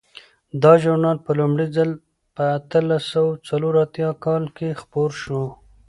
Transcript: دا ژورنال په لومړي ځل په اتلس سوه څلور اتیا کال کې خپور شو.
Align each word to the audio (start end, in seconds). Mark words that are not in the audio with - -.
دا 0.63 0.73
ژورنال 0.81 1.17
په 1.25 1.31
لومړي 1.39 1.67
ځل 1.75 1.89
په 2.35 2.43
اتلس 2.57 3.03
سوه 3.13 3.31
څلور 3.47 3.73
اتیا 3.83 4.09
کال 4.25 4.43
کې 4.57 4.77
خپور 4.81 5.09
شو. 5.21 5.43